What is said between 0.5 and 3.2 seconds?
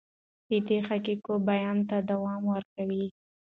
د حقایقو بیان ته دوام ورکوي.